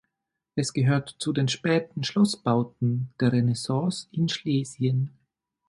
Es 0.55 0.73
gehört 0.73 1.15
zu 1.19 1.31
den 1.31 1.47
späten 1.47 2.03
Schlossbauten 2.03 3.13
der 3.21 3.33
Renaissance 3.33 4.07
in 4.11 4.29
Schlesien. 4.29 5.11